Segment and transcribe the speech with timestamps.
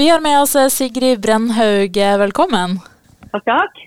[0.00, 2.78] Vi har med oss Sigrid Brennhaug, velkommen.
[3.32, 3.80] Takk, takk.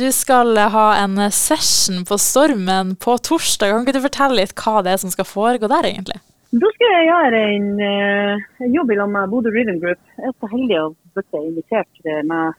[0.00, 3.74] Du skal ha en session på Stormen på torsdag.
[3.74, 6.22] Kan ikke du fortelle litt hva det er som skal foregå der, egentlig?
[6.56, 10.00] Da skal jeg gjøre en, eh, en jobb lag med Bodø Rhythm Group.
[10.16, 10.86] Jeg er så heldig å
[11.20, 12.00] bli invitert
[12.30, 12.56] med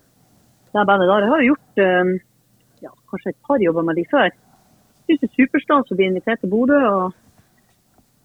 [0.77, 1.25] det bandet der.
[1.25, 2.11] Jeg har jo gjort eh,
[2.85, 4.29] ja, kanskje et par jobber med de før.
[4.29, 7.17] Jeg syns det er superstas å bli invitert til Bodø og,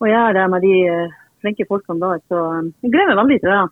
[0.05, 2.21] og gjøre det med de eh, flinke folkene der.
[2.29, 2.45] Så
[2.85, 3.65] jeg gleder meg veldig til det.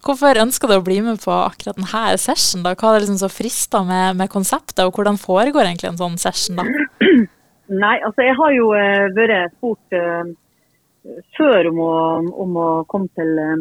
[0.00, 2.62] Hvorfor ønsker du å bli med på akkurat denne session?
[2.64, 2.72] da?
[2.72, 6.16] Hva er det liksom så frista med, med, konseptet, og hvordan foregår egentlig en sånn
[6.20, 6.60] session?
[6.60, 6.64] da?
[7.82, 10.30] Nei, altså jeg har jo uh, vært spurt uh,
[11.36, 11.92] før om å,
[12.44, 13.60] om å, komme til, uh,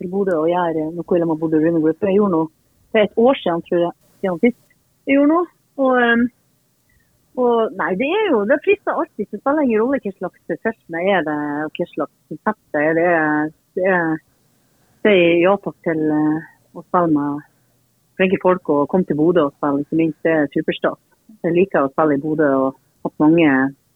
[0.00, 2.02] til Bodø og gjøre noe i med Bodø Rune Group.
[2.02, 2.50] Jeg gjorde noe
[2.90, 4.60] for et år siden, tror jeg, siden sist
[5.06, 5.46] jeg gjorde noe.
[5.80, 6.26] Og, um,
[7.40, 9.28] og nei, det er jo, det frister alltid.
[9.30, 12.82] Det spiller ingen rolle hva slags session det er, det, og hva slags konsept det
[12.88, 12.98] er.
[12.98, 14.18] Det er, det er
[15.04, 16.40] sier ja takk til uh,
[16.76, 17.46] å spille med
[18.20, 19.84] flinke folk og komme til Bodø og spille.
[19.84, 21.00] Ikke minst det er superstas.
[21.44, 23.50] Jeg liker å spille i Bodø og hatt mange,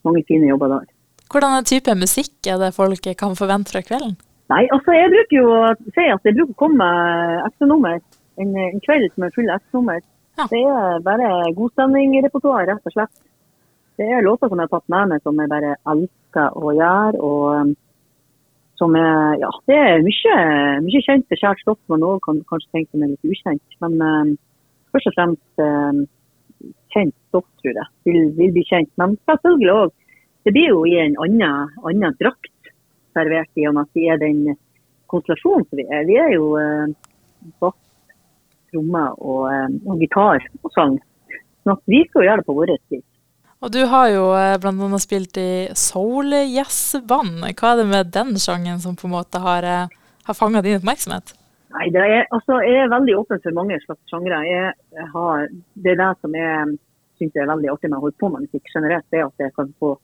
[0.07, 0.87] mange fine jobber der.
[1.31, 4.15] Hvordan type musikk er det folk kan forvente fra kvelden?
[4.53, 5.61] Nei, altså Jeg bruker jo å
[5.95, 8.01] si at jeg bruker å komme med ekstranummer.
[8.41, 10.03] En, en kveld som er full ekstranummer.
[10.35, 10.45] Ja.
[10.51, 13.13] Det er bare godstemning-repertoar, rett og slett.
[13.95, 17.21] Det er låter som jeg har tatt med meg som jeg bare elsker å gjøre.
[17.23, 17.75] og
[18.79, 20.35] som er ja, det er mye,
[20.83, 23.77] mye kjent og kjært stoff, man òg kan kanskje tenke som er litt ukjent.
[23.83, 24.33] Men um,
[24.91, 26.01] først og fremst um,
[26.93, 27.87] kjent stoff, tror jeg.
[28.09, 28.91] Vil, vil bli kjent.
[29.01, 29.95] Men selvfølgelig òg.
[30.45, 32.71] Det blir jo i en annen, annen drakt
[33.15, 34.43] servert, i og med at vi er den
[35.09, 36.05] konstellasjonen som vi er.
[36.05, 37.79] Vi er jo uh, bass,
[38.73, 40.99] tromme og, uh, og, gitar og sang.
[41.65, 43.05] Så vi skal jo gjøre det på vår vis.
[43.65, 44.97] Og du har jo eh, bl.a.
[45.01, 47.41] spilt i soul-jazzband.
[47.57, 49.95] Hva er det med den sjangen som på en måte har, eh,
[50.27, 51.33] har fanga din oppmerksomhet?
[51.73, 54.37] Nei, det er, altså, Jeg er veldig åpen for mange slags sjangre.
[54.93, 56.77] Det er det som jeg
[57.17, 59.07] syns er veldig artig med å holde på med musikk generelt.
[59.11, 59.95] det at jeg kan få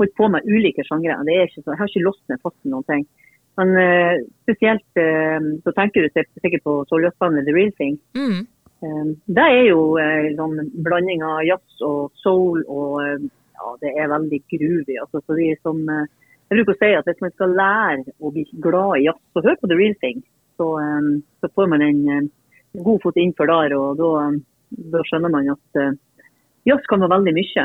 [0.00, 1.14] holdt på med ulike sjangre.
[1.14, 3.06] Jeg har ikke låst meg fast til noen ting.
[3.54, 6.10] Men uh, spesielt uh, så tenker du
[6.42, 8.00] sikkert på soul-jazzbandet The Real Thing.
[8.18, 8.42] Mm.
[8.82, 13.74] Ehm, det er jo en eh, sånn blanding av jazz og soul, og eh, ja,
[13.82, 14.96] det er veldig groovy.
[15.02, 16.08] Altså, så de som, eh,
[16.48, 19.44] jeg bruker å si at Hvis man skal lære å bli glad i jazz, så
[19.44, 20.24] hør på The Real Thing.
[20.58, 22.28] Så, ehm, så får man en
[22.74, 24.10] god fot innenfor der, og da,
[24.92, 25.80] da skjønner man at
[26.66, 27.64] jazz kan være veldig mye.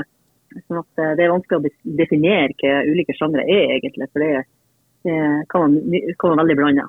[0.65, 4.07] Sånn at Det er vanskelig å definere hva ulike sjangre er, egentlig.
[4.09, 4.45] For det,
[5.49, 6.87] kan, være, kan være veldig blanda.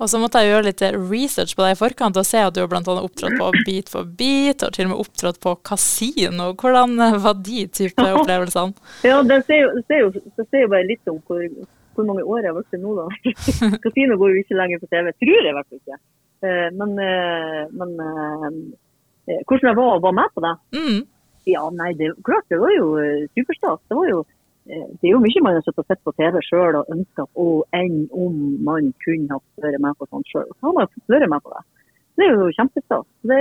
[0.00, 2.62] Og så måtte jeg gjøre litt research på deg i forkant og se at du
[2.62, 2.80] har bl.a.
[2.80, 6.54] opptrådt på Beat for beat, og til og med opptrådt på kasino.
[6.60, 8.72] Hvordan var de type opplevelsene?
[9.04, 11.44] Ja, det ser, jo, ser jo, det ser jo bare litt om hvor,
[11.98, 13.06] hvor mange år jeg har vært nå, da.
[13.84, 16.00] Kasino går jo ikke lenger på TV, tror jeg i hvert fall ikke.
[16.42, 20.54] Eh, men, eh, men eh, hvordan det var å være med på det?
[20.76, 21.00] Mm.
[21.50, 22.92] Ja, nei, det, klart det var jo
[23.34, 23.82] superstas.
[23.88, 24.22] Det var jo
[24.70, 28.04] det er jo mye man har sett på TV sjøl og ønska at å, enn
[28.14, 30.48] om man kunne ha vært med på sånt sjøl.
[30.56, 31.62] Så har man fått være med på det.
[32.18, 33.06] Det er jo kjempestas.
[33.26, 33.38] Det,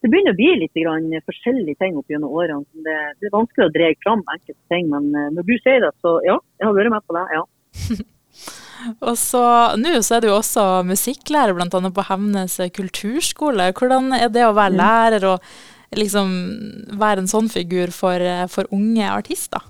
[0.00, 2.64] det begynner å bli litt forskjellige ting opp gjennom årene.
[2.86, 5.92] Det, det, er vanskelig å dra fram enkelte ting, men eh, når du sier det,
[6.02, 7.26] så ja, jeg har vært med på det.
[7.36, 7.44] ja.
[9.10, 9.42] og så
[9.76, 11.68] Nå så er du også musikklærer bl.a.
[11.68, 13.70] på Hemnes kulturskole.
[13.76, 14.80] Hvordan er det å være mm.
[14.80, 15.52] lærer og
[15.98, 16.32] liksom
[16.98, 19.68] være en sånn figur for, eh, for unge artister?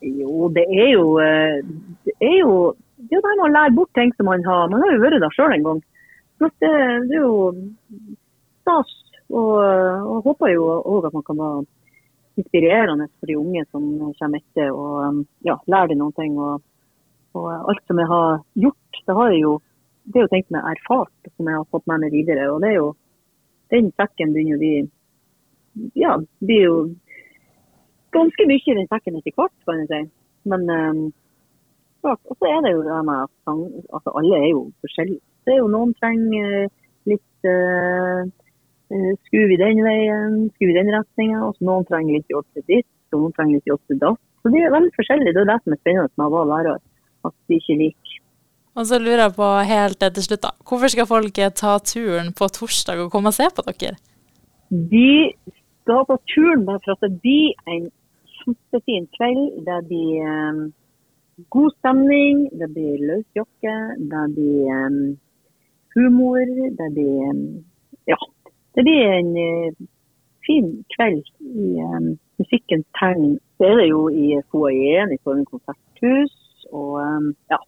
[0.00, 1.60] Jo, det er jo eh,
[2.06, 2.54] det er jo
[2.96, 5.20] det er det med å lære bort ting som man har Man har jo vært
[5.22, 5.82] der sjøl en gang.
[6.38, 6.72] Så det,
[7.08, 7.52] det, er jo
[8.62, 8.92] stas.
[9.30, 11.64] Og, og håper jo òg at man kan være
[12.40, 13.84] inspirerende for de unge som
[14.18, 16.38] kommer etter, og ja, lære dem noen ting.
[16.40, 16.62] Og,
[17.36, 19.58] og, alt som jeg har gjort, det har jeg jo
[20.10, 22.48] det er jo ting som erfart, som jeg har fått med meg videre.
[22.50, 22.88] Og det er jo
[23.70, 24.74] den sekken begynner å bli
[25.94, 26.76] ja, blir jo
[28.16, 30.02] ganske mye i den sekken etter hvert, kan jeg si.
[30.50, 31.00] Men um,
[32.02, 32.20] klart.
[32.30, 35.22] Og så er det jo det med at sang, altså alle er jo forskjellige.
[35.46, 36.78] Det er jo Noen trenger uh,
[37.10, 38.22] litt uh,
[39.26, 41.44] skruv i den veien, skruv i den retninga.
[41.46, 44.22] Og noen trenger litt jobb til ditt, og noen trenger litt jobb til datt.
[44.40, 45.36] Så de er veldig forskjellige.
[45.36, 46.82] Det er det som er spennende med å være lærer.
[47.28, 48.18] At de ikke liker.
[48.78, 50.52] Og så lurer jeg på helt til slutt, da.
[50.64, 53.98] Hvorfor skal folk ta turen på torsdag og komme og se på dere?
[54.70, 55.10] De
[55.82, 57.88] skal ta turen bare for at det blir en
[58.42, 59.64] kjempefin kveld.
[59.66, 60.60] Det blir um,
[61.54, 63.76] god stemning, det blir løs jokke,
[64.12, 65.00] det blir um,
[65.94, 66.44] humor.
[66.80, 67.64] Det blir um,
[68.08, 68.18] Ja.
[68.74, 69.86] Det blir en uh,
[70.46, 73.38] fin kveld i um, musikkens tegn.
[73.56, 76.36] Så er det jo i foajeen i Stormen konserthus.
[76.70, 77.00] Og
[77.50, 77.58] ja.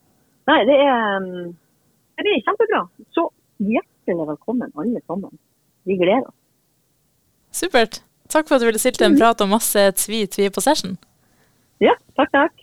[0.47, 1.27] Nei, det er
[2.17, 2.87] Det blir kjempebra.
[3.17, 3.27] Så
[3.59, 5.39] hjertelig velkommen, alle sammen.
[5.85, 6.39] Vi gleder oss.
[7.51, 8.03] Supert.
[8.33, 10.97] Takk for at du ville stilte en prat om masse tvi tvi på session.
[11.85, 12.55] Ja, takk, takk.